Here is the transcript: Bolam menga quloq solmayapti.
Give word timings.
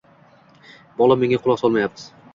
Bolam 1.03 1.23
menga 1.25 1.41
quloq 1.45 1.63
solmayapti. 1.65 2.09